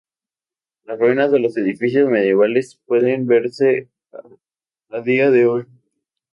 Las 0.85 0.97
ruinas 0.97 1.31
de 1.31 1.37
los 1.37 1.55
edificios 1.57 2.09
medievales 2.09 2.81
pueden 2.87 3.27
verse 3.27 3.87
a 4.89 4.99
día 5.01 5.29
de 5.29 5.45
hoy. 5.45 5.65